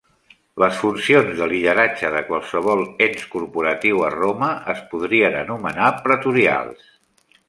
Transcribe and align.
Les 0.61 0.77
funcions 0.83 1.27
de 1.41 1.47
lideratge 1.49 2.09
de 2.15 2.23
qualsevol 2.29 2.81
ens 3.07 3.27
corporatiu 3.35 4.01
a 4.07 4.09
Roma 4.15 4.49
es 4.75 4.81
podrien 4.95 5.37
anomenar 5.43 5.91
pretorials. 6.07 6.89